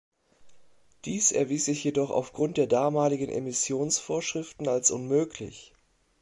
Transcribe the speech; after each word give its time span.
Dies 1.05 1.31
erwies 1.31 1.65
sich 1.65 1.83
jedoch 1.83 2.09
aufgrund 2.09 2.57
der 2.57 2.65
damaligen 2.65 3.29
Emissionsvorschriften 3.29 4.67
als 4.67 4.89
unmöglich. 4.89 5.75